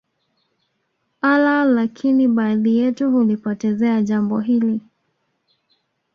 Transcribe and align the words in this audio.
Allah 1.31 1.65
lakini 1.65 2.27
baadhi 2.27 2.77
yetu 2.77 3.11
hulipotezea 3.11 4.01
Jambo 4.01 4.39
hili 4.39 4.81